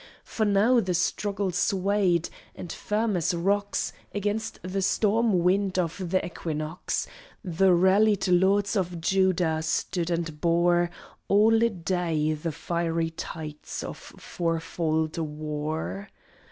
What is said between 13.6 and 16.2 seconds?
of fourfold war.